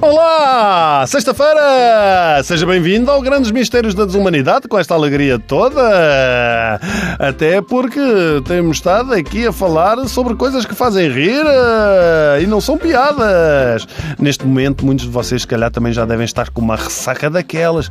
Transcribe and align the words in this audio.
Olá, 0.00 1.04
sexta-feira! 1.08 2.40
Seja 2.44 2.64
bem-vindo 2.64 3.10
ao 3.10 3.20
Grandes 3.20 3.50
Mistérios 3.50 3.94
da 3.94 4.04
Desumanidade 4.04 4.68
com 4.68 4.78
esta 4.78 4.94
alegria 4.94 5.40
toda. 5.40 6.80
Até 7.18 7.60
porque 7.60 8.00
temos 8.46 8.76
estado 8.76 9.12
aqui 9.12 9.48
a 9.48 9.52
falar 9.52 9.98
sobre 10.06 10.36
coisas 10.36 10.64
que 10.64 10.72
fazem 10.72 11.10
rir 11.10 11.44
eh, 11.44 12.42
e 12.42 12.46
não 12.46 12.60
são 12.60 12.78
piadas. 12.78 13.88
Neste 14.20 14.46
momento, 14.46 14.86
muitos 14.86 15.04
de 15.04 15.10
vocês, 15.10 15.42
se 15.42 15.48
calhar, 15.48 15.68
também 15.72 15.92
já 15.92 16.04
devem 16.04 16.24
estar 16.24 16.48
com 16.50 16.60
uma 16.60 16.76
ressaca 16.76 17.28
daquelas. 17.28 17.90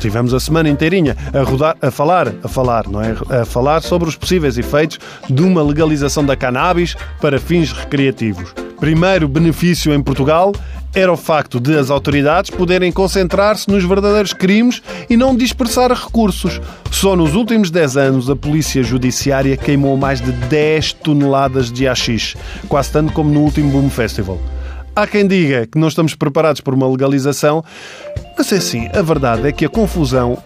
Tivemos 0.00 0.32
a 0.32 0.40
semana 0.40 0.70
inteirinha 0.70 1.14
a 1.34 1.42
rodar, 1.42 1.76
a 1.82 1.90
falar, 1.90 2.32
a 2.42 2.48
falar, 2.48 2.88
não 2.88 3.02
é? 3.02 3.14
A 3.42 3.44
falar 3.44 3.82
sobre 3.82 4.08
os 4.08 4.16
possíveis 4.16 4.56
efeitos 4.56 4.98
de 5.28 5.42
uma 5.42 5.62
legalização 5.62 6.24
da 6.24 6.34
cannabis 6.34 6.96
para 7.20 7.38
fins 7.38 7.72
recreativos. 7.72 8.54
Primeiro 8.80 9.28
benefício 9.28 9.94
em 9.94 10.02
Portugal 10.02 10.50
era 10.94 11.12
o 11.12 11.16
facto 11.16 11.58
de 11.58 11.76
as 11.76 11.90
autoridades 11.90 12.50
poderem 12.50 12.92
concentrar-se 12.92 13.68
nos 13.68 13.84
verdadeiros 13.84 14.32
crimes 14.32 14.82
e 15.08 15.16
não 15.16 15.34
dispersar 15.34 15.90
recursos. 15.90 16.60
Só 16.90 17.16
nos 17.16 17.34
últimos 17.34 17.70
10 17.70 17.96
anos 17.96 18.30
a 18.30 18.36
Polícia 18.36 18.82
Judiciária 18.82 19.56
queimou 19.56 19.96
mais 19.96 20.20
de 20.20 20.32
10 20.32 20.92
toneladas 20.94 21.72
de 21.72 21.88
haxixe, 21.88 22.36
quase 22.68 22.92
tanto 22.92 23.12
como 23.12 23.30
no 23.30 23.40
último 23.40 23.70
Boom 23.70 23.88
Festival. 23.88 24.38
Há 24.94 25.06
quem 25.06 25.26
diga 25.26 25.66
que 25.66 25.78
não 25.78 25.88
estamos 25.88 26.14
preparados 26.14 26.60
por 26.60 26.74
uma 26.74 26.86
legalização, 26.86 27.64
mas 28.36 28.52
é 28.52 28.56
assim, 28.56 28.88
a 28.92 29.00
verdade 29.00 29.48
é 29.48 29.52
que 29.52 29.64
a 29.64 29.68
confusão 29.70 30.36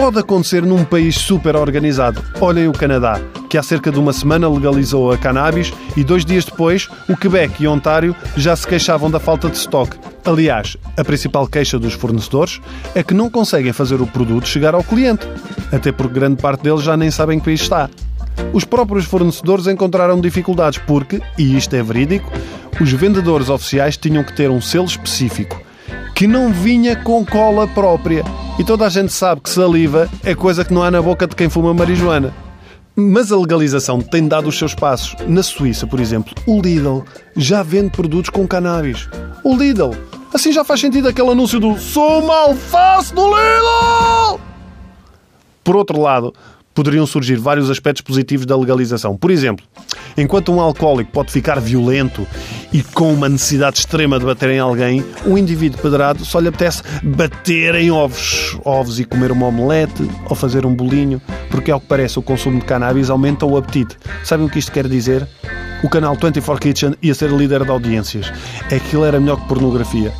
pode 0.00 0.20
acontecer 0.20 0.62
num 0.62 0.84
país 0.84 1.16
super 1.16 1.56
organizado. 1.56 2.22
Olhem 2.40 2.68
o 2.68 2.72
Canadá, 2.72 3.20
que 3.50 3.58
há 3.58 3.62
cerca 3.64 3.90
de 3.90 3.98
uma 3.98 4.12
semana 4.12 4.48
legalizou 4.48 5.10
a 5.10 5.18
cannabis 5.18 5.72
e 5.96 6.04
dois 6.04 6.24
dias 6.24 6.44
depois 6.44 6.88
o 7.08 7.16
Quebec 7.16 7.60
e 7.60 7.66
Ontário 7.66 8.14
já 8.36 8.54
se 8.54 8.64
queixavam 8.64 9.10
da 9.10 9.18
falta 9.18 9.50
de 9.50 9.56
estoque. 9.56 9.98
Aliás, 10.24 10.76
a 10.96 11.02
principal 11.02 11.48
queixa 11.48 11.80
dos 11.80 11.94
fornecedores 11.94 12.60
é 12.94 13.02
que 13.02 13.12
não 13.12 13.28
conseguem 13.28 13.72
fazer 13.72 14.00
o 14.00 14.06
produto 14.06 14.46
chegar 14.46 14.72
ao 14.72 14.84
cliente, 14.84 15.26
até 15.72 15.90
porque 15.90 16.14
grande 16.14 16.40
parte 16.40 16.62
deles 16.62 16.84
já 16.84 16.96
nem 16.96 17.10
sabem 17.10 17.40
que 17.40 17.46
país 17.46 17.62
está. 17.62 17.90
Os 18.52 18.64
próprios 18.64 19.04
fornecedores 19.04 19.66
encontraram 19.66 20.20
dificuldades 20.20 20.78
porque, 20.86 21.20
e 21.36 21.56
isto 21.56 21.74
é 21.74 21.82
verídico, 21.82 22.30
os 22.80 22.92
vendedores 22.92 23.48
oficiais 23.48 23.96
tinham 23.96 24.22
que 24.22 24.32
ter 24.32 24.48
um 24.48 24.60
selo 24.60 24.86
específico 24.86 25.60
que 26.14 26.28
não 26.28 26.52
vinha 26.52 26.94
com 26.94 27.26
cola 27.26 27.66
própria. 27.66 28.24
E 28.58 28.64
toda 28.64 28.84
a 28.84 28.88
gente 28.88 29.12
sabe 29.12 29.40
que 29.40 29.48
saliva 29.48 30.10
é 30.24 30.34
coisa 30.34 30.64
que 30.64 30.74
não 30.74 30.82
há 30.82 30.90
na 30.90 31.00
boca 31.00 31.28
de 31.28 31.36
quem 31.36 31.48
fuma 31.48 31.72
marijuana. 31.72 32.34
Mas 32.96 33.30
a 33.30 33.38
legalização 33.38 34.00
tem 34.00 34.26
dado 34.26 34.48
os 34.48 34.58
seus 34.58 34.74
passos. 34.74 35.14
Na 35.28 35.44
Suíça, 35.44 35.86
por 35.86 36.00
exemplo, 36.00 36.34
o 36.44 36.60
Lidl 36.60 37.04
já 37.36 37.62
vende 37.62 37.90
produtos 37.90 38.30
com 38.30 38.48
cannabis. 38.48 39.08
O 39.44 39.56
Lidl. 39.56 39.92
Assim 40.34 40.50
já 40.52 40.64
faz 40.64 40.80
sentido 40.80 41.06
aquele 41.06 41.30
anúncio 41.30 41.60
do 41.60 41.78
Sou 41.78 42.24
uma 42.24 42.34
alface 42.48 43.14
do 43.14 43.28
Lidl! 43.28 44.40
Por 45.62 45.76
outro 45.76 46.00
lado, 46.00 46.34
poderiam 46.74 47.06
surgir 47.06 47.36
vários 47.36 47.70
aspectos 47.70 48.02
positivos 48.02 48.44
da 48.44 48.56
legalização. 48.56 49.16
Por 49.16 49.30
exemplo, 49.30 49.64
enquanto 50.16 50.52
um 50.52 50.60
alcoólico 50.60 51.10
pode 51.12 51.32
ficar 51.32 51.60
violento 51.60 52.26
e 52.72 52.82
com 52.82 53.12
uma 53.12 53.28
necessidade 53.28 53.78
extrema 53.78 54.18
de 54.18 54.24
bater 54.24 54.50
em 54.50 54.58
alguém, 54.58 55.04
um 55.26 55.36
indivíduo 55.36 55.80
pedrado 55.80 56.24
só 56.24 56.38
lhe 56.38 56.48
apetece 56.48 56.82
bater 57.02 57.74
em 57.74 57.90
ovos. 57.90 58.58
Ovos 58.64 59.00
e 59.00 59.04
comer 59.04 59.32
uma 59.32 59.46
omelete 59.46 60.08
ou 60.28 60.36
fazer 60.36 60.66
um 60.66 60.74
bolinho, 60.74 61.20
porque 61.50 61.70
ao 61.70 61.80
que 61.80 61.86
parece 61.86 62.18
o 62.18 62.22
consumo 62.22 62.60
de 62.60 62.66
cannabis 62.66 63.10
aumenta 63.10 63.46
o 63.46 63.56
apetite. 63.56 63.96
Sabem 64.24 64.46
o 64.46 64.50
que 64.50 64.58
isto 64.58 64.72
quer 64.72 64.88
dizer? 64.88 65.26
O 65.82 65.88
canal 65.88 66.16
24 66.16 66.60
Kitchen 66.60 66.94
ia 67.00 67.14
ser 67.14 67.30
líder 67.30 67.64
de 67.64 67.70
audiências. 67.70 68.32
Aquilo 68.74 69.04
era 69.04 69.20
melhor 69.20 69.40
que 69.40 69.48
pornografia. 69.48 70.12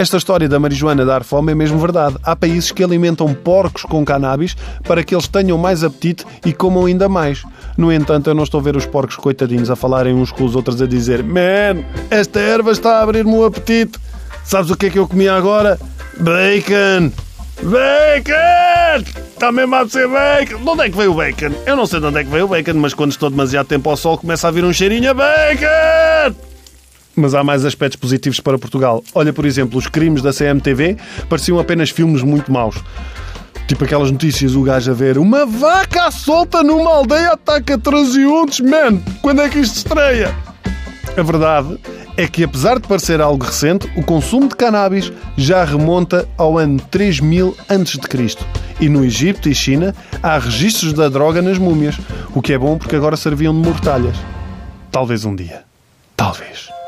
Esta 0.00 0.16
história 0.16 0.48
da 0.48 0.58
marijuana 0.58 1.04
dar 1.04 1.22
fome 1.22 1.52
é 1.52 1.54
mesmo 1.54 1.78
verdade. 1.78 2.16
Há 2.22 2.34
países 2.34 2.72
que 2.72 2.82
alimentam 2.82 3.34
porcos 3.34 3.82
com 3.82 4.02
cannabis 4.02 4.56
para 4.82 5.04
que 5.04 5.14
eles 5.14 5.28
tenham 5.28 5.58
mais 5.58 5.84
apetite 5.84 6.24
e 6.42 6.54
comam 6.54 6.86
ainda 6.86 7.06
mais. 7.06 7.42
No 7.76 7.92
entanto, 7.92 8.30
eu 8.30 8.34
não 8.34 8.44
estou 8.44 8.60
a 8.60 8.62
ver 8.62 8.76
os 8.76 8.86
porcos 8.86 9.16
coitadinhos 9.16 9.70
a 9.70 9.76
falarem 9.76 10.14
uns 10.14 10.32
com 10.32 10.42
os 10.42 10.56
outros 10.56 10.80
a 10.80 10.86
dizer 10.86 11.22
Man, 11.22 11.84
esta 12.08 12.40
erva 12.40 12.70
está 12.70 12.96
a 12.96 13.02
abrir-me 13.02 13.34
o 13.34 13.44
apetite. 13.44 13.98
Sabes 14.42 14.70
o 14.70 14.76
que 14.78 14.86
é 14.86 14.90
que 14.90 14.98
eu 14.98 15.06
comi 15.06 15.28
agora? 15.28 15.78
Bacon! 16.18 17.12
Bacon! 17.62 19.04
Está 19.34 19.52
mesmo 19.52 19.74
a 19.74 19.86
ser 19.86 20.08
bacon! 20.08 20.64
De 20.64 20.70
onde 20.70 20.82
é 20.82 20.88
que 20.88 20.96
veio 20.96 21.12
o 21.12 21.14
bacon? 21.14 21.52
Eu 21.66 21.76
não 21.76 21.84
sei 21.84 22.00
de 22.00 22.06
onde 22.06 22.20
é 22.20 22.24
que 22.24 22.30
veio 22.30 22.46
o 22.46 22.48
bacon, 22.48 22.72
mas 22.76 22.94
quando 22.94 23.10
estou 23.10 23.28
demasiado 23.28 23.66
tempo 23.66 23.90
ao 23.90 23.98
sol 23.98 24.16
começa 24.16 24.48
a 24.48 24.50
vir 24.50 24.64
um 24.64 24.72
cheirinho 24.72 25.10
a 25.10 25.12
bacon! 25.12 26.49
Mas 27.20 27.34
há 27.34 27.44
mais 27.44 27.66
aspectos 27.66 28.00
positivos 28.00 28.40
para 28.40 28.58
Portugal. 28.58 29.04
Olha, 29.14 29.30
por 29.30 29.44
exemplo, 29.44 29.78
os 29.78 29.86
crimes 29.86 30.22
da 30.22 30.32
CMTV 30.32 30.96
pareciam 31.28 31.58
apenas 31.58 31.90
filmes 31.90 32.22
muito 32.22 32.50
maus. 32.50 32.76
Tipo 33.68 33.84
aquelas 33.84 34.10
notícias, 34.10 34.54
o 34.54 34.62
gajo 34.62 34.90
a 34.90 34.94
ver 34.94 35.18
uma 35.18 35.44
vaca 35.44 36.10
solta 36.10 36.62
numa 36.62 36.90
aldeia 36.90 37.32
ataca 37.32 37.78
transeuntes, 37.78 38.60
man! 38.60 38.98
Quando 39.20 39.42
é 39.42 39.48
que 39.50 39.58
isto 39.58 39.76
estreia? 39.76 40.34
A 41.16 41.22
verdade 41.22 41.78
é 42.16 42.26
que, 42.26 42.42
apesar 42.42 42.80
de 42.80 42.88
parecer 42.88 43.20
algo 43.20 43.44
recente, 43.44 43.88
o 43.96 44.02
consumo 44.02 44.48
de 44.48 44.56
cannabis 44.56 45.12
já 45.36 45.62
remonta 45.62 46.26
ao 46.38 46.58
ano 46.58 46.80
3000 46.90 47.56
a.C. 47.68 48.38
E 48.80 48.88
no 48.88 49.04
Egito 49.04 49.48
e 49.48 49.54
China 49.54 49.94
há 50.22 50.38
registros 50.38 50.94
da 50.94 51.08
droga 51.08 51.42
nas 51.42 51.58
múmias, 51.58 51.98
o 52.34 52.40
que 52.40 52.54
é 52.54 52.58
bom 52.58 52.78
porque 52.78 52.96
agora 52.96 53.16
serviam 53.16 53.52
de 53.52 53.60
mortalhas. 53.60 54.16
Talvez 54.90 55.24
um 55.24 55.36
dia. 55.36 55.64
Talvez. 56.16 56.79